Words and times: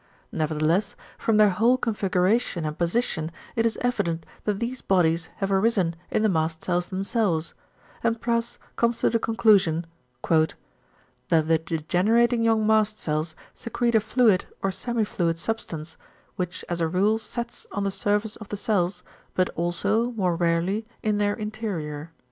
Nevertheless 0.31 0.95
from 1.19 1.37
their 1.37 1.51
whole 1.51 1.77
configuration 1.77 2.65
and 2.65 2.75
position 2.75 3.31
it 3.55 3.67
is 3.67 3.77
evident 3.81 4.25
that 4.45 4.59
these 4.59 4.81
bodies 4.81 5.29
have 5.35 5.51
arisen 5.51 5.95
in 6.09 6.23
the 6.23 6.27
mast 6.27 6.63
cells 6.63 6.87
themselves; 6.87 7.53
and 8.03 8.19
Prus 8.19 8.57
comes 8.77 8.97
to 9.01 9.11
the 9.11 9.19
conclusion 9.19 9.85
"=that 10.27 10.55
the 11.29 11.59
degenerating 11.59 12.41
young 12.41 12.65
mast 12.65 12.97
cells 12.97 13.35
secrete 13.53 13.93
a 13.93 13.99
fluid 13.99 14.45
or 14.63 14.71
semi 14.71 15.03
fluid 15.05 15.37
substance, 15.37 15.97
which 16.35 16.65
as 16.67 16.81
a 16.81 16.87
rule 16.87 17.19
sets 17.19 17.67
on 17.71 17.83
the 17.83 17.91
surface 17.91 18.35
of 18.37 18.47
the 18.49 18.57
cells, 18.57 19.03
but 19.35 19.49
also, 19.49 20.13
more 20.13 20.35
rarely, 20.35 20.83
in 21.03 21.19
their 21.19 21.35
interior=." 21.35 22.11